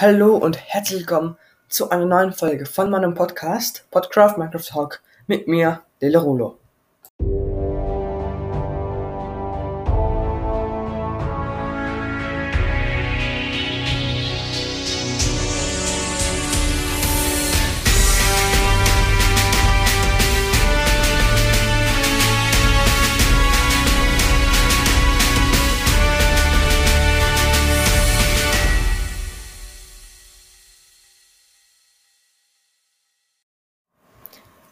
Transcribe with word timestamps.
Hallo 0.00 0.34
und 0.34 0.56
herzlich 0.56 1.00
willkommen 1.00 1.36
zu 1.68 1.90
einer 1.90 2.06
neuen 2.06 2.32
Folge 2.32 2.64
von 2.64 2.88
meinem 2.88 3.12
Podcast 3.12 3.84
Podcraft 3.90 4.38
Minecraft 4.38 4.64
Talk 4.66 5.02
mit 5.26 5.46
mir, 5.46 5.82
Lele 6.00 6.16
Rulo. 6.16 6.56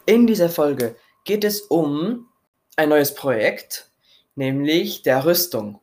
In 0.09 0.25
dieser 0.25 0.49
Folge 0.49 0.95
geht 1.23 1.43
es 1.43 1.61
um 1.61 2.29
ein 2.77 2.89
neues 2.89 3.13
Projekt, 3.13 3.91
nämlich 4.33 5.03
der 5.03 5.23
Rüstung. 5.23 5.81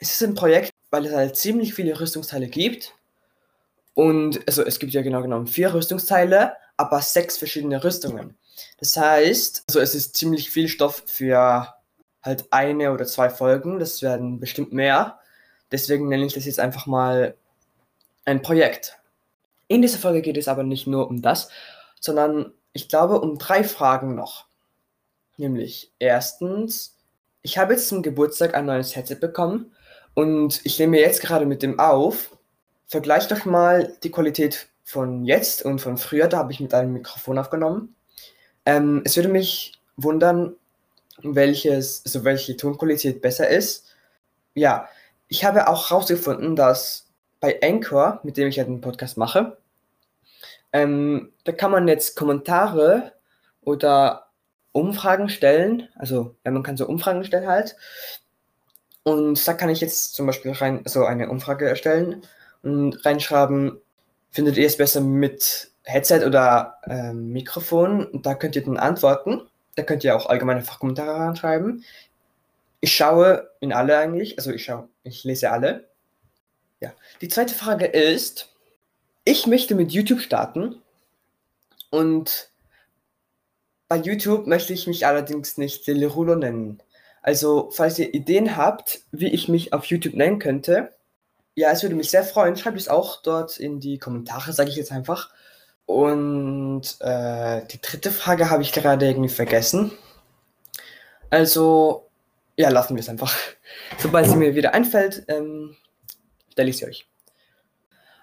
Es 0.00 0.10
ist 0.10 0.24
ein 0.24 0.34
Projekt, 0.34 0.72
weil 0.90 1.06
es 1.06 1.14
halt 1.14 1.36
ziemlich 1.36 1.72
viele 1.72 2.00
Rüstungsteile 2.00 2.48
gibt. 2.48 2.96
Und 3.94 4.40
also 4.48 4.64
es 4.64 4.80
gibt 4.80 4.92
ja 4.92 5.02
genau 5.02 5.22
genommen 5.22 5.46
vier 5.46 5.72
Rüstungsteile, 5.72 6.56
aber 6.76 7.00
sechs 7.00 7.38
verschiedene 7.38 7.84
Rüstungen. 7.84 8.36
Das 8.80 8.96
heißt, 8.96 9.62
also 9.68 9.78
es 9.78 9.94
ist 9.94 10.16
ziemlich 10.16 10.50
viel 10.50 10.66
Stoff 10.66 11.04
für 11.06 11.72
halt 12.22 12.46
eine 12.50 12.90
oder 12.90 13.06
zwei 13.06 13.30
Folgen. 13.30 13.78
Das 13.78 14.02
werden 14.02 14.40
bestimmt 14.40 14.72
mehr. 14.72 15.20
Deswegen 15.70 16.08
nenne 16.08 16.26
ich 16.26 16.34
das 16.34 16.46
jetzt 16.46 16.58
einfach 16.58 16.86
mal 16.86 17.36
ein 18.24 18.42
Projekt. 18.42 18.98
In 19.68 19.80
dieser 19.80 19.98
Folge 19.98 20.22
geht 20.22 20.38
es 20.38 20.48
aber 20.48 20.64
nicht 20.64 20.88
nur 20.88 21.08
um 21.08 21.22
das, 21.22 21.50
sondern 22.00 22.52
ich 22.74 22.88
glaube, 22.88 23.20
um 23.20 23.38
drei 23.38 23.64
Fragen 23.64 24.14
noch. 24.14 24.46
Nämlich, 25.38 25.92
erstens, 25.98 26.98
ich 27.40 27.56
habe 27.56 27.72
jetzt 27.72 27.88
zum 27.88 28.02
Geburtstag 28.02 28.54
ein 28.54 28.66
neues 28.66 28.94
Headset 28.94 29.16
bekommen 29.16 29.72
und 30.12 30.60
ich 30.64 30.78
nehme 30.78 31.00
jetzt 31.00 31.22
gerade 31.22 31.46
mit 31.46 31.62
dem 31.62 31.78
auf. 31.78 32.36
Vergleicht 32.86 33.30
doch 33.30 33.44
mal 33.46 33.96
die 34.02 34.10
Qualität 34.10 34.68
von 34.84 35.24
jetzt 35.24 35.64
und 35.64 35.80
von 35.80 35.96
früher. 35.96 36.28
Da 36.28 36.38
habe 36.38 36.52
ich 36.52 36.60
mit 36.60 36.74
einem 36.74 36.92
Mikrofon 36.92 37.38
aufgenommen. 37.38 37.94
Ähm, 38.66 39.02
es 39.04 39.16
würde 39.16 39.28
mich 39.28 39.80
wundern, 39.96 40.54
welches, 41.22 42.02
also 42.04 42.24
welche 42.24 42.56
Tonqualität 42.56 43.22
besser 43.22 43.48
ist. 43.48 43.94
Ja, 44.54 44.88
ich 45.28 45.44
habe 45.44 45.68
auch 45.68 45.90
herausgefunden, 45.90 46.56
dass 46.56 47.06
bei 47.40 47.60
Anchor, 47.62 48.20
mit 48.24 48.36
dem 48.36 48.48
ich 48.48 48.56
ja 48.56 48.64
den 48.64 48.80
Podcast 48.80 49.16
mache, 49.16 49.56
ähm, 50.74 51.32
da 51.44 51.52
kann 51.52 51.70
man 51.70 51.86
jetzt 51.86 52.16
Kommentare 52.16 53.12
oder 53.62 54.26
Umfragen 54.72 55.28
stellen. 55.28 55.88
Also, 55.94 56.34
ja, 56.44 56.50
man 56.50 56.64
kann 56.64 56.76
so 56.76 56.86
Umfragen 56.86 57.24
stellen 57.24 57.46
halt. 57.46 57.76
Und 59.04 59.46
da 59.46 59.54
kann 59.54 59.70
ich 59.70 59.80
jetzt 59.80 60.14
zum 60.14 60.26
Beispiel 60.26 60.50
rein 60.50 60.82
so 60.84 61.04
eine 61.04 61.30
Umfrage 61.30 61.68
erstellen 61.68 62.22
und 62.62 63.04
reinschreiben, 63.06 63.80
findet 64.30 64.56
ihr 64.56 64.66
es 64.66 64.76
besser 64.76 65.00
mit 65.00 65.70
Headset 65.84 66.24
oder 66.26 66.78
ähm, 66.86 67.30
Mikrofon? 67.30 68.08
Da 68.12 68.34
könnt 68.34 68.56
ihr 68.56 68.64
dann 68.64 68.76
antworten. 68.76 69.42
Da 69.76 69.84
könnt 69.84 70.02
ihr 70.02 70.16
auch 70.16 70.26
allgemeine 70.26 70.62
Fachkommentare 70.62 71.20
reinschreiben. 71.20 71.84
Ich 72.80 72.96
schaue 72.96 73.48
in 73.60 73.72
alle 73.72 73.96
eigentlich, 73.96 74.38
also 74.38 74.50
ich 74.50 74.64
schaue, 74.64 74.88
ich 75.04 75.22
lese 75.22 75.52
alle. 75.52 75.88
Ja. 76.80 76.92
Die 77.20 77.28
zweite 77.28 77.54
Frage 77.54 77.86
ist, 77.86 78.53
ich 79.24 79.46
möchte 79.46 79.74
mit 79.74 79.92
YouTube 79.92 80.20
starten 80.20 80.82
und 81.90 82.50
bei 83.88 83.96
YouTube 83.96 84.46
möchte 84.46 84.72
ich 84.72 84.86
mich 84.86 85.06
allerdings 85.06 85.58
nicht 85.58 85.86
Delirulo 85.86 86.34
nennen. 86.34 86.82
Also, 87.22 87.70
falls 87.70 87.98
ihr 87.98 88.12
Ideen 88.12 88.56
habt, 88.56 89.00
wie 89.12 89.28
ich 89.28 89.48
mich 89.48 89.72
auf 89.72 89.86
YouTube 89.86 90.14
nennen 90.14 90.38
könnte, 90.38 90.92
ja, 91.54 91.70
es 91.70 91.82
würde 91.82 91.94
mich 91.94 92.10
sehr 92.10 92.24
freuen. 92.24 92.56
Schreibt 92.56 92.78
es 92.78 92.88
auch 92.88 93.22
dort 93.22 93.58
in 93.58 93.80
die 93.80 93.98
Kommentare, 93.98 94.52
sage 94.52 94.70
ich 94.70 94.76
jetzt 94.76 94.92
einfach. 94.92 95.30
Und 95.86 96.82
äh, 97.00 97.62
die 97.66 97.80
dritte 97.80 98.10
Frage 98.10 98.50
habe 98.50 98.62
ich 98.62 98.72
gerade 98.72 99.06
irgendwie 99.06 99.28
vergessen. 99.28 99.92
Also, 101.30 102.08
ja, 102.56 102.68
lassen 102.70 102.94
wir 102.96 103.00
es 103.00 103.08
einfach. 103.08 103.34
Sobald 103.98 104.28
sie 104.28 104.36
mir 104.36 104.54
wieder 104.54 104.74
einfällt, 104.74 105.24
ähm, 105.28 105.76
stelle 106.52 106.70
ich 106.70 106.78
sie 106.78 106.86
euch. 106.86 107.06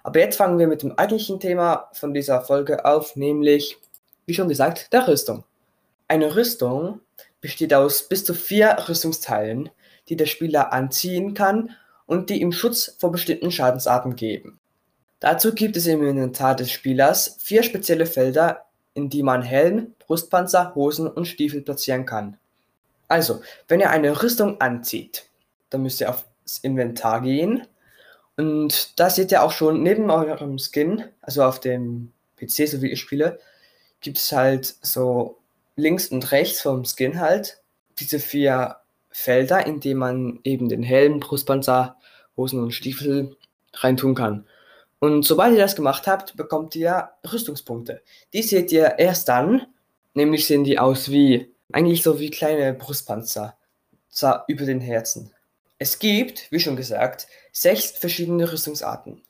Aber 0.02 0.18
jetzt 0.18 0.36
fangen 0.36 0.58
wir 0.58 0.66
mit 0.66 0.82
dem 0.82 0.98
eigentlichen 0.98 1.38
Thema 1.38 1.88
von 1.92 2.12
dieser 2.12 2.40
Folge 2.40 2.84
auf, 2.84 3.16
nämlich, 3.16 3.78
wie 4.26 4.34
schon 4.34 4.48
gesagt, 4.48 4.92
der 4.92 5.06
Rüstung. 5.06 5.44
Eine 6.08 6.34
Rüstung 6.34 7.00
besteht 7.40 7.72
aus 7.72 8.08
bis 8.08 8.24
zu 8.24 8.34
vier 8.34 8.76
Rüstungsteilen, 8.88 9.70
die 10.08 10.16
der 10.16 10.26
Spieler 10.26 10.72
anziehen 10.72 11.34
kann 11.34 11.70
und 12.06 12.30
die 12.30 12.40
ihm 12.40 12.52
Schutz 12.52 12.96
vor 12.98 13.12
bestimmten 13.12 13.50
Schadensarten 13.50 14.16
geben. 14.16 14.58
Dazu 15.20 15.54
gibt 15.54 15.76
es 15.76 15.86
im 15.86 16.04
Inventar 16.04 16.56
des 16.56 16.72
Spielers 16.72 17.36
vier 17.40 17.62
spezielle 17.62 18.06
Felder, 18.06 18.64
in 18.94 19.08
die 19.08 19.22
man 19.22 19.42
Helm, 19.42 19.94
Brustpanzer, 20.00 20.74
Hosen 20.74 21.06
und 21.06 21.26
Stiefel 21.26 21.62
platzieren 21.62 22.06
kann. 22.06 22.36
Also, 23.06 23.40
wenn 23.68 23.80
ihr 23.80 23.90
eine 23.90 24.22
Rüstung 24.22 24.60
anzieht, 24.60 25.26
dann 25.70 25.82
müsst 25.82 26.00
ihr 26.00 26.10
aufs 26.10 26.58
Inventar 26.62 27.20
gehen 27.20 27.66
und 28.36 28.98
da 28.98 29.10
seht 29.10 29.30
ihr 29.32 29.42
auch 29.42 29.52
schon 29.52 29.82
neben 29.82 30.10
eurem 30.10 30.58
Skin, 30.58 31.04
also 31.20 31.44
auf 31.44 31.60
dem 31.60 32.12
PC, 32.36 32.68
so 32.68 32.82
wie 32.82 32.90
ich 32.90 33.00
spiele, 33.00 33.38
gibt 34.00 34.18
es 34.18 34.32
halt 34.32 34.74
so 34.82 35.38
links 35.76 36.08
und 36.08 36.32
rechts 36.32 36.60
vom 36.62 36.84
Skin 36.84 37.20
halt 37.20 37.58
diese 37.98 38.18
vier 38.18 38.76
Felder, 39.10 39.66
in 39.66 39.80
denen 39.80 40.00
man 40.00 40.40
eben 40.44 40.68
den 40.68 40.82
Helm, 40.82 41.20
Brustpanzer, 41.20 41.96
Hosen 42.36 42.62
und 42.62 42.72
Stiefel 42.72 43.36
reintun 43.74 44.14
kann. 44.14 44.46
Und 44.98 45.24
sobald 45.24 45.52
ihr 45.52 45.60
das 45.60 45.76
gemacht 45.76 46.06
habt, 46.06 46.36
bekommt 46.36 46.74
ihr 46.76 47.10
Rüstungspunkte. 47.30 48.02
Die 48.32 48.42
seht 48.42 48.72
ihr 48.72 48.98
erst 48.98 49.28
dann, 49.28 49.66
nämlich 50.14 50.46
sehen 50.46 50.64
die 50.64 50.78
aus 50.78 51.10
wie, 51.10 51.52
eigentlich 51.72 52.02
so 52.02 52.18
wie 52.18 52.30
kleine 52.30 52.72
Brustpanzer, 52.72 53.56
zwar 54.08 54.44
über 54.48 54.64
den 54.64 54.80
Herzen. 54.80 55.32
Es 55.82 55.98
gibt, 55.98 56.46
wie 56.52 56.60
schon 56.60 56.76
gesagt, 56.76 57.26
sechs 57.50 57.90
verschiedene 57.90 58.52
Rüstungsarten. 58.52 59.20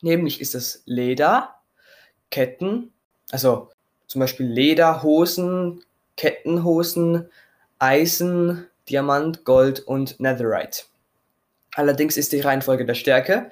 Nämlich 0.00 0.40
ist 0.40 0.54
es 0.54 0.82
Leder, 0.86 1.56
Ketten, 2.30 2.94
also 3.30 3.68
zum 4.06 4.20
Beispiel 4.20 4.46
Lederhosen, 4.46 5.84
Kettenhosen, 6.16 7.28
Eisen, 7.78 8.66
Diamant, 8.88 9.44
Gold 9.44 9.80
und 9.80 10.18
Netherite. 10.18 10.84
Allerdings 11.74 12.16
ist 12.16 12.32
die 12.32 12.40
Reihenfolge 12.40 12.86
der 12.86 12.94
Stärke 12.94 13.50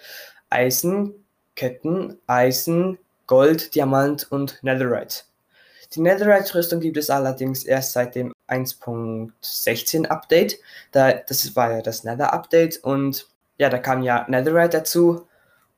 Eisen, 0.48 1.12
Ketten, 1.56 2.16
Eisen, 2.26 2.96
Gold, 3.26 3.74
Diamant 3.74 4.32
und 4.32 4.62
Netherite. 4.62 5.24
Die 5.94 6.00
Netherite-Rüstung 6.00 6.80
gibt 6.80 6.96
es 6.96 7.10
allerdings 7.10 7.64
erst 7.64 7.92
seit 7.92 8.14
dem 8.14 8.32
1.16 8.48 10.06
Update. 10.06 10.58
Da, 10.92 11.12
das 11.12 11.56
war 11.56 11.72
ja 11.72 11.82
das 11.82 12.04
Nether-Update 12.04 12.78
und 12.84 13.28
ja, 13.58 13.68
da 13.68 13.78
kam 13.78 14.02
ja 14.02 14.24
Netherite 14.28 14.78
dazu 14.78 15.26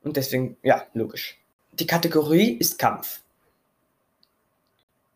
und 0.03 0.15
deswegen, 0.15 0.57
ja, 0.61 0.85
logisch. 0.93 1.39
Die 1.73 1.87
Kategorie 1.87 2.51
ist 2.51 2.77
Kampf. 2.77 3.21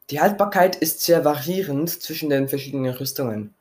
Die 0.10 0.20
Haltbarkeit 0.20 0.76
ist 0.76 1.02
sehr 1.02 1.24
variierend 1.26 1.90
zwischen 2.02 2.30
den 2.30 2.48
verschiedenen 2.48 2.94
Rüstungen. 2.94 3.54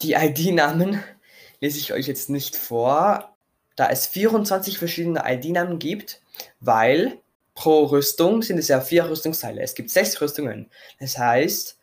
Die 0.00 0.14
ID-Namen 0.14 1.02
lese 1.60 1.78
ich 1.78 1.92
euch 1.92 2.06
jetzt 2.06 2.30
nicht 2.30 2.56
vor, 2.56 3.34
da 3.76 3.90
es 3.90 4.06
24 4.06 4.78
verschiedene 4.78 5.22
ID-Namen 5.26 5.78
gibt, 5.78 6.22
weil 6.60 7.18
pro 7.58 7.86
Rüstung 7.86 8.40
sind 8.42 8.58
es 8.58 8.68
ja 8.68 8.80
vier 8.80 9.10
Rüstungsteile. 9.10 9.60
Es 9.60 9.74
gibt 9.74 9.90
sechs 9.90 10.20
Rüstungen. 10.20 10.70
Das 11.00 11.18
heißt, 11.18 11.76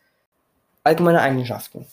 allgemeine 0.84 1.20
Eigenschaften. 1.20 1.86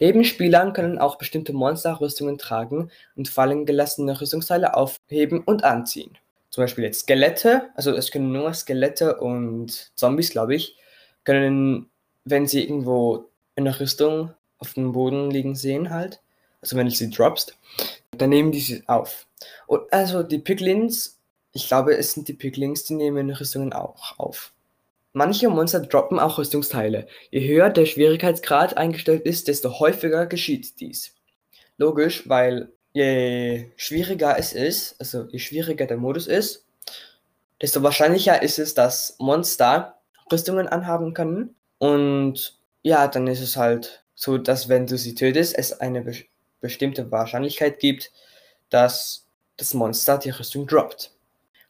Neben 0.00 0.24
Spielern 0.24 0.72
können 0.72 0.98
auch 0.98 1.16
bestimmte 1.16 1.52
Monster 1.52 2.00
Rüstungen 2.00 2.38
tragen 2.38 2.90
und 3.14 3.28
fallen 3.28 3.66
gelassene 3.66 4.20
Rüstungsteile 4.20 4.74
aufheben 4.74 5.44
und 5.44 5.62
anziehen. 5.62 6.18
Zum 6.48 6.64
Beispiel 6.64 6.82
jetzt 6.82 7.02
Skelette, 7.02 7.70
also 7.76 7.92
es 7.92 8.10
können 8.10 8.32
nur 8.32 8.52
Skelette 8.52 9.20
und 9.20 9.92
Zombies, 9.94 10.30
glaube 10.30 10.56
ich, 10.56 10.76
können, 11.22 11.88
wenn 12.24 12.48
sie 12.48 12.64
irgendwo 12.64 13.26
eine 13.54 13.78
Rüstung 13.78 14.34
auf 14.58 14.74
dem 14.74 14.90
Boden 14.90 15.30
liegen 15.30 15.54
sehen 15.54 15.90
halt, 15.90 16.20
also 16.62 16.76
wenn 16.76 16.88
ich 16.88 16.98
sie 16.98 17.10
droppst, 17.10 17.56
dann 18.10 18.30
nehmen 18.30 18.50
die 18.50 18.60
sie 18.60 18.82
auf. 18.88 19.28
Und 19.68 19.92
also 19.92 20.24
die 20.24 20.38
Piglins 20.38 21.19
ich 21.52 21.68
glaube, 21.68 21.96
es 21.96 22.12
sind 22.12 22.28
die 22.28 22.34
Piglings, 22.34 22.84
die 22.84 22.94
nehmen 22.94 23.30
Rüstungen 23.30 23.72
auch 23.72 24.18
auf. 24.18 24.52
Manche 25.12 25.48
Monster 25.48 25.80
droppen 25.80 26.20
auch 26.20 26.38
Rüstungsteile. 26.38 27.08
Je 27.30 27.46
höher 27.48 27.70
der 27.70 27.86
Schwierigkeitsgrad 27.86 28.76
eingestellt 28.76 29.22
ist, 29.22 29.48
desto 29.48 29.80
häufiger 29.80 30.26
geschieht 30.26 30.78
dies. 30.78 31.16
Logisch, 31.78 32.28
weil 32.28 32.70
je 32.92 33.66
schwieriger 33.76 34.38
es 34.38 34.52
ist, 34.52 34.94
also 35.00 35.26
je 35.30 35.38
schwieriger 35.40 35.86
der 35.86 35.96
Modus 35.96 36.28
ist, 36.28 36.64
desto 37.60 37.82
wahrscheinlicher 37.82 38.42
ist 38.42 38.58
es, 38.58 38.74
dass 38.74 39.16
Monster 39.18 39.98
Rüstungen 40.30 40.68
anhaben 40.68 41.12
können. 41.12 41.56
Und 41.78 42.58
ja, 42.82 43.08
dann 43.08 43.26
ist 43.26 43.40
es 43.40 43.56
halt 43.56 44.04
so, 44.14 44.38
dass 44.38 44.68
wenn 44.68 44.86
du 44.86 44.96
sie 44.96 45.14
tötest, 45.14 45.58
es 45.58 45.80
eine 45.80 46.02
be 46.02 46.14
bestimmte 46.60 47.10
Wahrscheinlichkeit 47.10 47.80
gibt, 47.80 48.12
dass 48.68 49.26
das 49.56 49.72
Monster 49.72 50.18
die 50.18 50.28
Rüstung 50.28 50.66
droppt. 50.66 51.10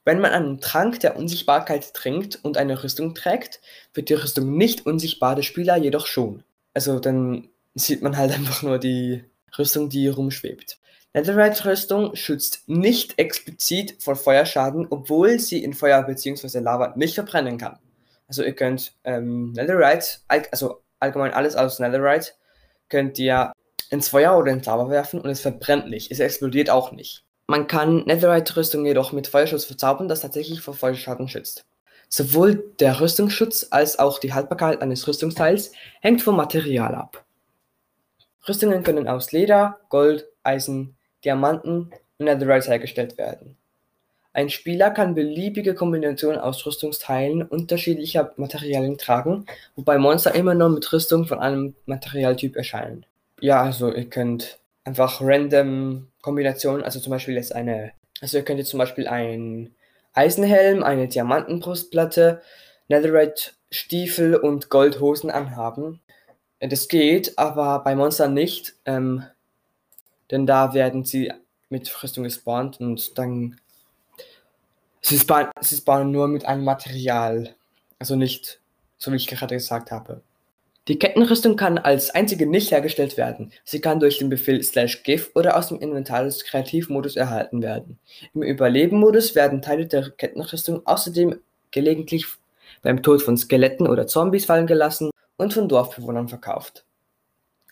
Wenn 0.05 0.20
man 0.20 0.32
einen 0.32 0.61
Trank 0.61 1.00
der 1.00 1.17
Unsichtbarkeit 1.17 1.93
trinkt 1.94 2.38
und 2.43 2.56
eine 2.56 2.82
Rüstung 2.82 3.14
trägt, 3.14 3.61
wird 3.93 4.08
die 4.08 4.14
Rüstung 4.14 4.56
nicht 4.56 4.87
unsichtbar, 4.87 5.35
der 5.35 5.43
Spieler 5.43 5.76
jedoch 5.76 6.06
schon. 6.06 6.43
Also 6.73 7.00
dann 7.00 7.49
sieht 7.75 8.02
man 8.02 8.17
halt 8.17 8.32
einfach 8.35 8.62
nur 8.62 8.79
die 8.79 9.25
Rüstung, 9.58 9.88
die 9.88 10.08
rumschwebt. 10.08 10.79
Netherite-Rüstung 11.12 12.14
schützt 12.14 12.69
nicht 12.69 13.19
explizit 13.19 13.97
vor 14.00 14.14
Feuerschaden, 14.14 14.87
obwohl 14.91 15.41
sie 15.41 15.62
in 15.62 15.75
Feuer 15.75 16.02
bzw. 16.05 16.61
Lava 16.61 16.94
nicht 16.97 17.14
verbrennen 17.14 17.58
kann. 17.58 17.79
Also 18.29 18.44
ihr 18.44 18.55
könnt 18.55 18.93
ähm, 19.02 19.52
Netherite, 19.52 20.19
also 20.29 20.82
allgemein 21.00 21.32
alles 21.32 21.56
aus 21.56 21.81
Netherite, 21.81 22.32
könnt 22.88 23.19
ihr 23.19 23.52
ins 23.91 24.08
Feuer 24.08 24.38
oder 24.38 24.52
ins 24.52 24.67
Lava 24.67 24.88
werfen 24.88 25.20
und 25.20 25.31
es 25.31 25.41
verbrennt 25.41 25.91
nicht. 25.91 26.12
Es 26.12 26.20
explodiert 26.20 26.70
auch 26.70 26.93
nicht. 26.93 27.25
Man 27.50 27.67
kann 27.67 28.05
Netherite-Rüstung 28.05 28.87
jedoch 28.87 29.11
mit 29.11 29.26
Feuerschutz 29.26 29.64
verzaubern, 29.64 30.06
das 30.06 30.20
tatsächlich 30.20 30.61
vor 30.61 30.73
Feuerschaden 30.73 31.26
schützt. 31.26 31.64
Sowohl 32.08 32.62
der 32.79 33.00
Rüstungsschutz 33.00 33.67
als 33.73 33.99
auch 33.99 34.20
die 34.20 34.32
Haltbarkeit 34.32 34.81
eines 34.81 35.08
Rüstungsteils 35.08 35.73
hängt 36.00 36.23
vom 36.23 36.37
Material 36.37 36.94
ab. 36.94 37.25
Rüstungen 38.47 38.85
können 38.85 39.08
aus 39.08 39.32
Leder, 39.32 39.81
Gold, 39.88 40.29
Eisen, 40.44 40.94
Diamanten 41.25 41.91
und 42.19 42.25
Netherite 42.26 42.69
hergestellt 42.69 43.19
werden. 43.19 43.56
Ein 44.32 44.49
Spieler 44.49 44.93
kann 44.93 45.17
beliebige 45.17 45.75
Kombinationen 45.75 46.38
aus 46.38 46.64
Rüstungsteilen 46.64 47.43
unterschiedlicher 47.43 48.32
Materialien 48.37 48.97
tragen, 48.97 49.44
wobei 49.75 49.99
Monster 49.99 50.37
immer 50.37 50.55
nur 50.55 50.69
mit 50.69 50.93
Rüstung 50.93 51.25
von 51.26 51.41
einem 51.41 51.75
Materialtyp 51.87 52.55
erscheinen. 52.55 53.05
Ja, 53.41 53.61
also 53.61 53.93
ihr 53.93 54.08
könnt 54.08 54.61
einfach 54.85 55.20
random 55.20 56.09
Kombinationen, 56.20 56.84
also 56.84 57.00
zum 57.00 57.11
Beispiel 57.11 57.34
jetzt 57.34 57.55
eine, 57.55 57.93
also 58.20 58.38
ihr 58.38 58.44
könnt 58.44 58.58
jetzt 58.58 58.70
zum 58.70 58.78
Beispiel 58.78 59.08
ein 59.08 59.75
Eisenhelm, 60.12 60.82
eine 60.82 61.08
Diamantenbrustplatte, 61.08 62.43
Netherite 62.88 63.52
Stiefel 63.70 64.34
und 64.34 64.69
Goldhosen 64.69 65.31
anhaben. 65.31 66.00
Das 66.58 66.88
geht, 66.88 67.38
aber 67.38 67.82
bei 67.84 67.94
Monstern 67.94 68.34
nicht, 68.34 68.75
ähm, 68.84 69.25
denn 70.31 70.46
da 70.46 70.75
werden 70.75 71.05
sie 71.05 71.32
mit 71.70 72.02
Rüstung 72.02 72.25
gespawnt 72.25 72.81
und 72.81 73.16
dann 73.16 73.61
sie 75.00 75.19
spawnen, 75.19 75.50
sie 75.61 75.76
spawnen 75.76 76.11
nur 76.11 76.28
mit 76.28 76.44
einem 76.44 76.64
Material, 76.64 77.55
also 77.99 78.16
nicht, 78.16 78.61
so 78.99 79.12
wie 79.12 79.16
ich 79.16 79.28
gerade 79.28 79.55
gesagt 79.55 79.90
habe. 79.90 80.23
Die 80.88 80.98
Kettenrüstung 80.98 81.56
kann 81.56 81.78
als 81.78 82.10
einzige 82.10 82.46
nicht 82.46 82.70
hergestellt 82.70 83.16
werden. 83.16 83.52
Sie 83.64 83.80
kann 83.80 84.00
durch 84.00 84.18
den 84.18 84.30
Befehl 84.30 84.58
/gif 84.58 85.30
oder 85.34 85.56
aus 85.56 85.68
dem 85.68 85.78
Inventar 85.78 86.24
des 86.24 86.44
Kreativmodus 86.44 87.16
erhalten 87.16 87.62
werden. 87.62 87.98
Im 88.34 88.42
Überleben-Modus 88.42 89.34
werden 89.34 89.62
Teile 89.62 89.86
der 89.86 90.10
Kettenrüstung 90.10 90.86
außerdem 90.86 91.38
gelegentlich 91.70 92.26
beim 92.82 93.02
Tod 93.02 93.22
von 93.22 93.36
Skeletten 93.36 93.86
oder 93.86 94.06
Zombies 94.06 94.46
fallen 94.46 94.66
gelassen 94.66 95.10
und 95.36 95.52
von 95.52 95.68
Dorfbewohnern 95.68 96.28
verkauft. 96.28 96.84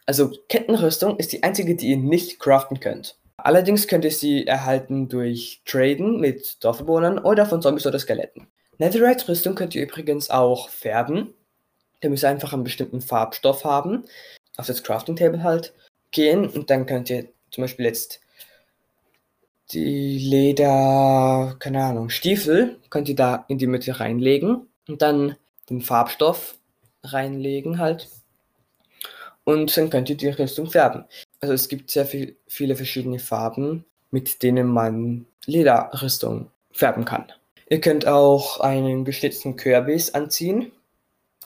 Also 0.06 0.30
Kettenrüstung 0.48 1.18
ist 1.18 1.32
die 1.32 1.42
einzige, 1.42 1.76
die 1.76 1.88
ihr 1.88 1.96
nicht 1.96 2.38
craften 2.38 2.78
könnt. 2.78 3.16
Allerdings 3.36 3.88
könnt 3.88 4.04
ihr 4.04 4.10
sie 4.10 4.46
erhalten 4.46 5.08
durch 5.08 5.62
Traden 5.64 6.20
mit 6.20 6.62
Dorfbewohnern 6.62 7.18
oder 7.18 7.46
von 7.46 7.62
Zombies 7.62 7.86
oder 7.86 7.98
Skeletten. 7.98 8.48
Netherite-Rüstung 8.78 9.54
könnt 9.54 9.74
ihr 9.74 9.82
übrigens 9.82 10.30
auch 10.30 10.68
färben 10.68 11.34
der 12.02 12.10
müsste 12.10 12.28
einfach 12.28 12.52
einen 12.52 12.64
bestimmten 12.64 13.00
Farbstoff 13.00 13.64
haben, 13.64 14.04
auf 14.56 14.66
das 14.66 14.82
Crafting 14.82 15.16
Table 15.16 15.42
halt 15.42 15.72
gehen 16.10 16.48
und 16.48 16.70
dann 16.70 16.86
könnt 16.86 17.10
ihr 17.10 17.28
zum 17.50 17.62
Beispiel 17.62 17.86
jetzt 17.86 18.20
die 19.72 20.18
Leder, 20.18 21.56
keine 21.58 21.84
Ahnung, 21.84 22.08
Stiefel, 22.08 22.78
könnt 22.90 23.08
ihr 23.08 23.16
da 23.16 23.44
in 23.48 23.58
die 23.58 23.66
Mitte 23.66 24.00
reinlegen 24.00 24.66
und 24.88 25.02
dann 25.02 25.36
den 25.68 25.82
Farbstoff 25.82 26.56
reinlegen 27.02 27.78
halt. 27.78 28.08
Und 29.44 29.74
dann 29.76 29.90
könnt 29.90 30.10
ihr 30.10 30.16
die 30.16 30.28
Rüstung 30.28 30.70
färben. 30.70 31.04
Also 31.40 31.54
es 31.54 31.68
gibt 31.68 31.90
sehr 31.90 32.06
viel, 32.06 32.36
viele 32.46 32.76
verschiedene 32.76 33.18
Farben, 33.18 33.84
mit 34.10 34.42
denen 34.42 34.66
man 34.66 35.26
Lederrüstung 35.46 36.50
färben 36.72 37.04
kann. 37.04 37.26
Ihr 37.70 37.80
könnt 37.80 38.06
auch 38.06 38.60
einen 38.60 39.04
geschnitzten 39.04 39.56
Kürbis 39.56 40.14
anziehen 40.14 40.72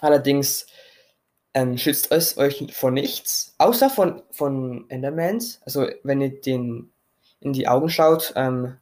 Allerdings 0.03 0.67
ähm, 1.55 1.79
schützt 1.79 2.11
es 2.11 2.37
euch 2.37 2.67
vor 2.75 2.91
nichts, 2.91 3.55
außer 3.59 3.89
von, 3.89 4.23
von 4.31 4.85
Endermans. 4.91 5.61
Also 5.65 5.87
wenn 6.03 6.21
ihr 6.21 6.41
den 6.41 6.91
in 7.41 7.53
die 7.53 7.69
Augen 7.69 7.89
schaut, 7.89 8.33
ähm, 8.37 8.77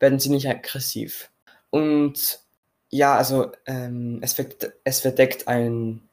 werden 0.00 0.18
sie 0.18 0.30
nicht 0.30 0.48
aggressiv. 0.48 1.30
Und 1.70 2.40
ja, 2.88 3.16
also 3.16 3.52
ähm, 3.66 4.20
es, 4.22 4.32
verdeckt, 4.32 4.72
es 4.84 5.00
verdeckt 5.00 5.48
einen 5.48 6.08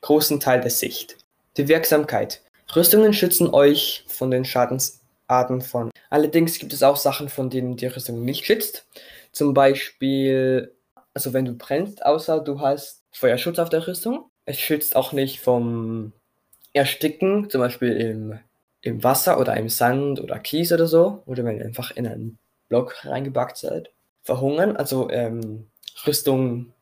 großen 0.00 0.40
Teil 0.40 0.62
der 0.62 0.70
Sicht. 0.70 1.18
Die 1.56 1.68
Wirksamkeit. 1.68 2.40
Rüstungen 2.74 3.12
schützen 3.12 3.52
euch 3.52 4.04
von 4.06 4.30
den 4.30 4.46
Schadensarten 4.46 5.60
von. 5.60 5.90
Allerdings 6.08 6.58
gibt 6.58 6.72
es 6.72 6.82
auch 6.82 6.96
Sachen, 6.96 7.28
von 7.28 7.50
denen 7.50 7.76
die 7.76 7.86
Rüstung 7.86 8.24
nicht 8.24 8.46
schützt. 8.46 8.86
Zum 9.32 9.52
Beispiel, 9.52 10.74
also 11.12 11.34
wenn 11.34 11.44
du 11.44 11.52
brennst, 11.52 12.04
außer 12.04 12.40
du 12.40 12.60
hast 12.60 12.99
Feuerschutz 13.12 13.58
auf 13.58 13.68
der 13.68 13.86
Rüstung. 13.86 14.30
Es 14.44 14.58
schützt 14.58 14.96
auch 14.96 15.12
nicht 15.12 15.40
vom 15.40 16.12
Ersticken, 16.72 17.50
zum 17.50 17.60
Beispiel 17.60 17.92
im, 17.92 18.38
im 18.82 19.02
Wasser 19.02 19.38
oder 19.40 19.56
im 19.56 19.68
Sand 19.68 20.20
oder 20.20 20.38
Kies 20.38 20.72
oder 20.72 20.86
so. 20.86 21.22
Oder 21.26 21.44
wenn 21.44 21.58
ihr 21.58 21.64
einfach 21.64 21.90
in 21.90 22.06
einen 22.06 22.38
Block 22.68 23.04
reingebackt 23.04 23.56
seid. 23.56 23.90
Verhungern, 24.22 24.76
also 24.76 25.10
ähm, 25.10 25.66
Rüstung 26.06 26.72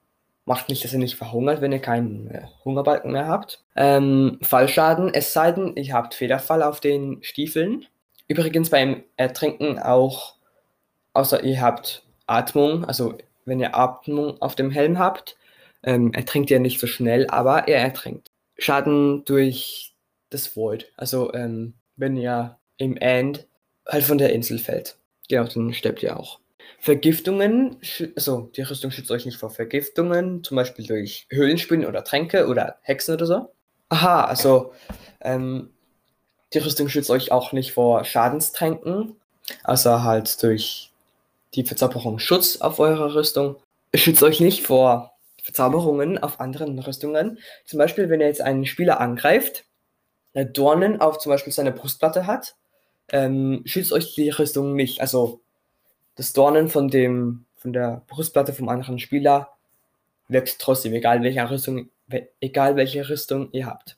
macht 0.44 0.68
nicht, 0.68 0.84
dass 0.84 0.92
ihr 0.92 0.98
nicht 0.98 1.16
verhungert, 1.16 1.60
wenn 1.60 1.72
ihr 1.72 1.78
keinen 1.78 2.30
äh, 2.30 2.42
Hungerbalken 2.64 3.12
mehr 3.12 3.26
habt. 3.26 3.64
Ähm, 3.76 4.38
Fallschaden, 4.42 5.12
es 5.12 5.32
sei 5.32 5.52
denn, 5.52 5.76
ihr 5.76 5.92
habt 5.92 6.14
Federfall 6.14 6.62
auf 6.62 6.80
den 6.80 7.22
Stiefeln. 7.22 7.86
Übrigens 8.28 8.70
beim 8.70 9.04
Ertrinken 9.16 9.78
auch, 9.78 10.34
außer 11.12 11.42
ihr 11.44 11.60
habt 11.60 12.02
Atmung, 12.26 12.84
also 12.84 13.14
wenn 13.44 13.60
ihr 13.60 13.74
Atmung 13.74 14.40
auf 14.42 14.54
dem 14.54 14.70
Helm 14.70 14.98
habt, 14.98 15.37
ähm, 15.82 16.12
ertrinkt 16.12 16.50
ja 16.50 16.58
nicht 16.58 16.80
so 16.80 16.86
schnell, 16.86 17.26
aber 17.28 17.68
er 17.68 17.80
ertrinkt. 17.80 18.28
Schaden 18.58 19.24
durch 19.24 19.94
das 20.30 20.56
Void. 20.56 20.92
Also, 20.96 21.32
ähm, 21.34 21.74
wenn 21.96 22.16
ihr 22.16 22.58
im 22.76 22.96
End 22.96 23.46
halt 23.86 24.04
von 24.04 24.18
der 24.18 24.32
Insel 24.32 24.58
fällt. 24.58 24.96
Genau, 25.28 25.44
dann 25.44 25.72
stirbt 25.72 26.02
ihr 26.02 26.18
auch. 26.18 26.40
Vergiftungen, 26.80 27.80
also 28.14 28.50
die 28.54 28.62
Rüstung 28.62 28.90
schützt 28.90 29.10
euch 29.10 29.26
nicht 29.26 29.38
vor 29.38 29.50
Vergiftungen, 29.50 30.44
zum 30.44 30.56
Beispiel 30.56 30.86
durch 30.86 31.26
Höhlenspinnen 31.30 31.86
oder 31.86 32.04
Tränke 32.04 32.46
oder 32.46 32.76
Hexen 32.82 33.14
oder 33.14 33.26
so. 33.26 33.52
Aha, 33.88 34.24
also 34.24 34.72
ähm, 35.20 35.70
die 36.52 36.58
Rüstung 36.58 36.88
schützt 36.88 37.10
euch 37.10 37.32
auch 37.32 37.52
nicht 37.52 37.72
vor 37.72 38.04
Schadenstränken, 38.04 39.16
außer 39.64 40.04
halt 40.04 40.42
durch 40.42 40.92
die 41.54 41.64
Verzauberung 41.64 42.18
Schutz 42.18 42.58
auf 42.60 42.78
eurer 42.78 43.14
Rüstung. 43.14 43.56
Schützt 43.94 44.22
euch 44.22 44.40
nicht 44.40 44.66
vor 44.66 45.17
Verzauberungen 45.48 46.18
auf 46.18 46.40
anderen 46.40 46.78
Rüstungen. 46.78 47.38
Zum 47.64 47.78
Beispiel, 47.78 48.10
wenn 48.10 48.20
er 48.20 48.28
jetzt 48.28 48.42
einen 48.42 48.66
Spieler 48.66 49.00
angreift, 49.00 49.64
der 50.34 50.44
Dornen 50.44 51.00
auf 51.00 51.16
zum 51.16 51.30
Beispiel 51.30 51.54
seine 51.54 51.72
Brustplatte 51.72 52.26
hat, 52.26 52.56
ähm, 53.10 53.62
schützt 53.64 53.94
euch 53.94 54.14
die 54.14 54.28
Rüstung 54.28 54.74
nicht. 54.74 55.00
Also 55.00 55.40
das 56.16 56.34
Dornen 56.34 56.68
von 56.68 56.88
dem 56.88 57.46
von 57.56 57.72
der 57.72 58.02
Brustplatte 58.08 58.52
vom 58.52 58.68
anderen 58.68 58.98
Spieler 58.98 59.54
wirkt 60.28 60.58
trotzdem, 60.58 60.92
egal 60.92 61.22
welche 61.22 61.50
Rüstung, 61.50 61.88
egal 62.40 62.76
welche 62.76 63.08
Rüstung 63.08 63.48
ihr 63.52 63.64
habt. 63.64 63.96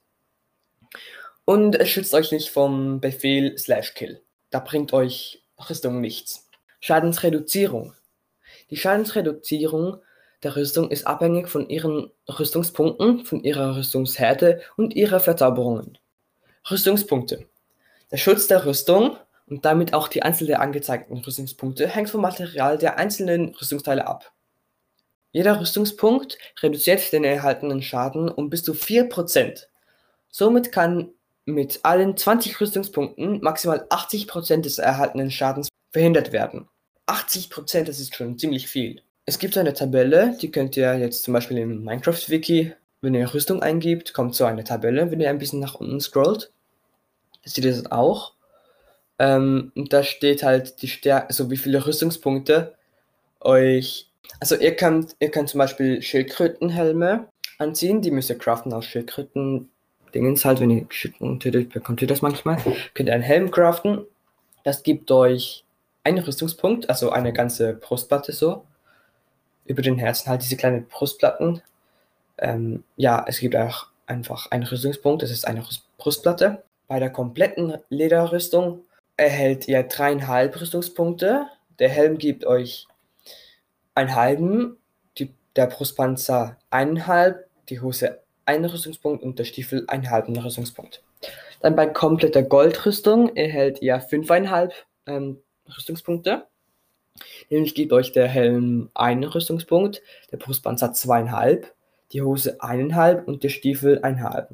Und 1.45 1.75
es 1.75 1.89
schützt 1.89 2.15
euch 2.15 2.31
nicht 2.31 2.51
vom 2.51 3.01
Befehl 3.01 3.59
slash 3.59 3.95
kill. 3.95 4.23
Da 4.51 4.61
bringt 4.61 4.93
euch 4.93 5.43
Rüstung 5.69 6.01
nichts. 6.01 6.49
Schadensreduzierung. 6.79 7.93
Die 8.71 8.77
Schadensreduzierung 8.77 10.01
der 10.43 10.57
Rüstung 10.57 10.91
ist 10.91 11.07
abhängig 11.07 11.49
von 11.49 11.69
ihren 11.69 12.11
Rüstungspunkten, 12.29 13.25
von 13.25 13.43
ihrer 13.45 13.77
Rüstungshärte 13.77 14.63
und 14.77 14.95
ihrer 14.95 15.21
Verzauberungen. 15.21 15.99
Rüstungspunkte. 16.71 17.47
Der 18.11 18.17
Schutz 18.17 18.47
der 18.47 18.65
Rüstung 18.65 19.17
und 19.47 19.65
damit 19.65 19.93
auch 19.93 20.09
die 20.09 20.23
Anzahl 20.23 20.47
der 20.47 20.61
angezeigten 20.61 21.19
Rüstungspunkte 21.19 21.87
hängt 21.87 22.11
vom 22.11 22.23
Material 22.23 22.79
der 22.79 22.99
einzelnen 22.99 23.55
Rüstungsteile 23.55 24.07
ab. 24.07 24.33
Jeder 25.33 25.61
Rüstungspunkt 25.61 26.39
reduziert 26.61 27.13
den 27.13 27.25
erhaltenen 27.25 27.83
Schaden 27.83 28.29
um 28.29 28.51
bis 28.51 28.65
zu 28.65 28.73
4%. 28.73 29.67
Somit 30.29 30.73
kann 30.73 31.11
mit 31.45 31.81
allen 31.83 32.17
20 32.17 32.61
Rüstungspunkten 32.61 33.41
maximal 33.41 33.87
80% 33.89 34.63
des 34.63 34.79
erhaltenen 34.79 35.31
Schadens 35.31 35.69
verhindert 35.91 36.33
werden. 36.33 36.69
80%, 37.07 37.85
das 37.85 38.01
ist 38.01 38.15
schon 38.15 38.39
ziemlich 38.39 38.69
viel. 38.69 39.03
Es 39.31 39.39
gibt 39.39 39.57
eine 39.57 39.75
Tabelle, 39.75 40.37
die 40.43 40.51
könnt 40.51 40.77
ihr 40.77 40.99
jetzt 40.99 41.23
zum 41.23 41.35
Beispiel 41.35 41.59
im 41.59 41.85
Minecraft-Wiki, 41.85 42.73
wenn 43.01 43.15
ihr 43.15 43.33
Rüstung 43.33 43.63
eingibt, 43.63 44.13
kommt 44.13 44.35
so 44.35 44.45
eine 44.45 44.65
Tabelle, 44.65 45.09
wenn 45.13 45.21
ihr 45.21 45.31
ein 45.31 45.39
bisschen 45.39 45.61
nach 45.61 45.77
unten 45.77 46.01
scrollt. 46.01 46.51
Das 47.45 47.55
seht 47.55 47.65
ihr 47.65 47.71
das 47.71 47.93
auch. 47.93 48.33
Ähm, 49.21 49.71
und 49.77 49.93
da 49.93 50.03
steht 50.03 50.43
halt 50.43 50.83
die 50.83 50.89
Stärke, 50.89 51.29
also 51.29 51.49
wie 51.49 51.59
viele 51.59 51.87
Rüstungspunkte 51.87 52.75
euch. 53.39 54.11
Also 54.41 54.57
ihr 54.57 54.75
könnt, 54.75 55.15
ihr 55.21 55.31
könnt 55.31 55.49
zum 55.49 55.59
Beispiel 55.59 56.03
Schildkrötenhelme 56.03 57.29
anziehen, 57.59 58.03
die 58.03 58.11
müsst 58.11 58.31
ihr 58.31 58.39
craften 58.39 58.73
aus 58.73 58.85
Schildkröten. 58.85 59.71
Dingens 60.13 60.45
halt, 60.45 60.59
wenn 60.59 60.71
ihr 60.71 60.87
Schildkröten 60.89 61.39
tötet, 61.39 61.73
bekommt 61.73 62.03
ihr 62.03 62.09
das 62.09 62.21
manchmal. 62.21 62.57
Könnt 62.95 63.09
ihr 63.09 63.15
einen 63.15 63.23
Helm 63.23 63.53
craften. 63.53 64.07
Das 64.65 64.83
gibt 64.83 65.09
euch 65.13 65.65
einen 66.03 66.19
Rüstungspunkt, 66.19 66.91
also 66.91 67.11
eine 67.11 67.33
ganze 67.33 67.75
Brustplatte 67.75 68.33
so. 68.33 68.65
Über 69.71 69.83
den 69.83 69.99
Herzen 69.99 70.29
halt 70.29 70.43
diese 70.43 70.57
kleinen 70.57 70.87
Brustplatten. 70.87 71.63
Ähm, 72.39 72.83
ja, 72.97 73.25
es 73.29 73.39
gibt 73.39 73.55
auch 73.55 73.87
einfach 74.05 74.51
einen 74.51 74.65
Rüstungspunkt, 74.65 75.23
das 75.23 75.31
ist 75.31 75.47
eine 75.47 75.65
Brustplatte. 75.97 76.65
Bei 76.89 76.99
der 76.99 77.11
kompletten 77.11 77.77
Lederrüstung 77.89 78.83
erhält 79.17 79.69
ihr 79.69 79.85
dreieinhalb 79.85 80.61
Rüstungspunkte. 80.61 81.47
Der 81.79 81.89
Helm 81.89 82.19
gibt 82.19 82.45
euch 82.45 82.89
einen 83.95 84.17
halben, 84.17 84.77
die, 85.19 85.33
der 85.55 85.69
Brustpanzer 85.69 86.57
eineinhalb, 86.71 87.47
die 87.69 87.81
Hose 87.81 88.19
einen 88.47 88.65
Rüstungspunkt 88.65 89.23
und 89.23 89.39
der 89.39 89.45
Stiefel 89.45 89.85
einen 89.87 90.11
halben 90.11 90.37
Rüstungspunkt. 90.37 91.01
Dann 91.61 91.77
bei 91.77 91.87
kompletter 91.87 92.43
Goldrüstung 92.43 93.37
erhält 93.37 93.83
ihr 93.83 94.01
fünfeinhalb 94.01 94.73
ähm, 95.07 95.39
Rüstungspunkte. 95.69 96.47
Nämlich 97.49 97.75
gibt 97.75 97.93
euch 97.93 98.13
der 98.13 98.29
Helm 98.29 98.91
einen 98.95 99.25
Rüstungspunkt, 99.25 100.03
der 100.31 100.37
Brustpanzer 100.37 100.93
zweieinhalb, 100.93 101.75
die 102.13 102.23
Hose 102.23 102.63
eineinhalb 102.63 103.27
und 103.27 103.43
der 103.43 103.49
Stiefel 103.49 104.03
eineinhalb. 104.03 104.51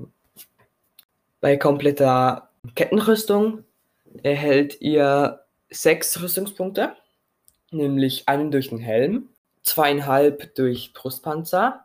Bei 1.41 1.57
kompletter 1.57 2.51
Kettenrüstung 2.75 3.65
erhält 4.23 4.81
ihr 4.81 5.45
sechs 5.71 6.21
Rüstungspunkte, 6.21 6.97
nämlich 7.71 8.29
einen 8.29 8.51
durch 8.51 8.71
den 8.71 8.79
Helm, 8.79 9.29
zweieinhalb 9.63 10.55
durch 10.55 10.93
Brustpanzer, 10.93 11.85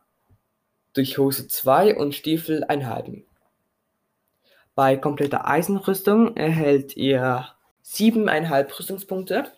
durch 0.93 1.17
Hose 1.17 1.47
2 1.47 1.97
und 1.97 2.15
Stiefel 2.15 2.63
einhalben. 2.63 3.25
Bei 4.75 4.95
kompletter 4.95 5.47
Eisenrüstung 5.47 6.35
erhält 6.37 6.95
ihr 6.95 7.47
siebeneinhalb 7.81 8.77
Rüstungspunkte, 8.77 9.51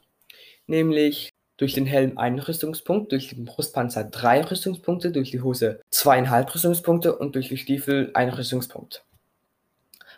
nämlich 0.68 1.34
durch 1.58 1.74
den 1.74 1.86
Helm 1.86 2.18
einen 2.18 2.40
Rüstungspunkt, 2.40 3.12
durch 3.12 3.30
den 3.30 3.46
Brustpanzer 3.46 4.04
drei 4.04 4.42
Rüstungspunkte, 4.42 5.12
durch 5.12 5.32
die 5.32 5.42
Hose 5.42 5.82
zweieinhalb 5.92 6.54
Rüstungspunkte 6.54 7.16
und 7.16 7.36
durch 7.36 7.50
die 7.50 7.58
Stiefel 7.58 8.12
ein 8.14 8.30
Rüstungspunkt. 8.30 9.04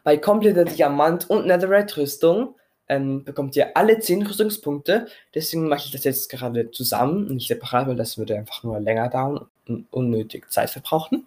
Bei 0.03 0.17
kompletter 0.17 0.65
Diamant- 0.65 1.29
und 1.29 1.47
Netherite-Rüstung 1.47 2.55
ähm, 2.87 3.23
bekommt 3.23 3.55
ihr 3.55 3.75
alle 3.75 3.99
10 3.99 4.25
Rüstungspunkte. 4.27 5.07
Deswegen 5.33 5.67
mache 5.67 5.85
ich 5.85 5.91
das 5.91 6.03
jetzt 6.03 6.29
gerade 6.29 6.71
zusammen, 6.71 7.27
nicht 7.33 7.47
separat, 7.47 7.87
weil 7.87 7.95
das 7.95 8.17
würde 8.17 8.35
einfach 8.35 8.63
nur 8.63 8.79
länger 8.79 9.09
dauern 9.09 9.47
und 9.67 9.87
unnötig 9.91 10.51
Zeit 10.51 10.69
verbrauchen. 10.69 11.25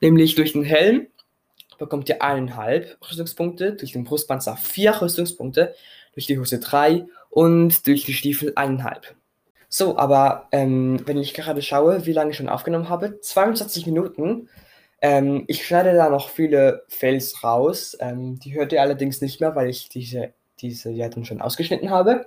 Nämlich 0.00 0.34
durch 0.34 0.52
den 0.52 0.64
Helm 0.64 1.06
bekommt 1.78 2.08
ihr 2.08 2.22
eineinhalb 2.22 2.98
Rüstungspunkte, 3.08 3.74
durch 3.74 3.92
den 3.92 4.04
Brustpanzer 4.04 4.56
vier 4.56 5.00
Rüstungspunkte, 5.00 5.74
durch 6.14 6.26
die 6.26 6.38
Hose 6.38 6.58
drei 6.58 7.06
und 7.32 7.86
durch 7.86 8.04
die 8.04 8.12
Stiefel 8.12 8.52
eineinhalb. 8.56 9.16
So, 9.70 9.96
aber 9.96 10.48
ähm, 10.52 11.00
wenn 11.06 11.16
ich 11.16 11.32
gerade 11.32 11.62
schaue, 11.62 12.04
wie 12.04 12.12
lange 12.12 12.30
ich 12.30 12.36
schon 12.36 12.50
aufgenommen 12.50 12.90
habe, 12.90 13.20
22 13.20 13.86
Minuten. 13.86 14.50
Ähm, 15.00 15.44
ich 15.48 15.66
schneide 15.66 15.94
da 15.94 16.10
noch 16.10 16.28
viele 16.28 16.84
Fails 16.88 17.42
raus. 17.42 17.96
Ähm, 18.00 18.38
die 18.38 18.54
hört 18.54 18.72
ihr 18.72 18.82
allerdings 18.82 19.22
nicht 19.22 19.40
mehr, 19.40 19.56
weil 19.56 19.70
ich 19.70 19.88
diese, 19.88 20.34
diese 20.60 20.90
ja 20.90 21.08
dann 21.08 21.24
schon 21.24 21.40
ausgeschnitten 21.40 21.90
habe. 21.90 22.26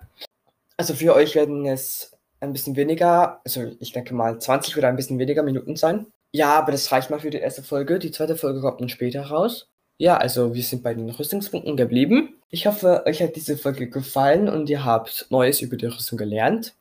Also 0.76 0.96
für 0.96 1.14
euch 1.14 1.36
werden 1.36 1.68
es 1.68 2.18
ein 2.40 2.52
bisschen 2.52 2.76
weniger, 2.76 3.42
also 3.46 3.72
ich 3.80 3.94
denke 3.94 4.16
mal 4.16 4.40
20 4.40 4.76
oder 4.76 4.88
ein 4.88 4.96
bisschen 4.96 5.20
weniger 5.20 5.44
Minuten 5.44 5.76
sein. 5.76 6.08
Ja, 6.32 6.58
aber 6.58 6.72
das 6.72 6.92
reicht 6.92 7.12
mal 7.12 7.20
für 7.20 7.30
die 7.30 7.38
erste 7.38 7.62
Folge. 7.62 8.00
Die 8.00 8.12
zweite 8.12 8.36
Folge 8.36 8.60
kommt 8.60 8.82
dann 8.82 8.90
später 8.90 9.22
raus. 9.22 9.70
Ja, 9.98 10.18
also 10.18 10.54
wir 10.54 10.64
sind 10.64 10.84
bei 10.84 10.94
den 10.94 11.10
Rüstungspunkten 11.10 11.78
geblieben. 11.78 12.36
Ich 12.50 12.68
hoffe, 12.68 13.04
euch 13.06 13.22
hat 13.22 13.36
diese 13.36 13.58
Folge 13.58 13.90
gefallen 13.90 14.50
und 14.50 14.70
ihr 14.70 14.84
habt 14.84 15.28
Neues 15.30 15.62
über 15.62 15.78
die 15.78 15.86
Rüstung 15.86 16.18
gelernt. 16.18 16.74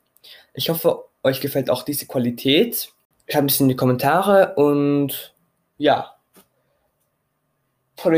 Ich 0.53 0.69
hoffe, 0.69 1.05
euch 1.23 1.39
gefällt 1.39 1.69
auch 1.69 1.83
diese 1.83 2.07
Qualität. 2.07 2.89
Schreibt 3.27 3.51
es 3.51 3.59
in 3.59 3.69
die 3.69 3.75
Kommentare 3.75 4.55
und 4.55 5.33
ja, 5.77 6.14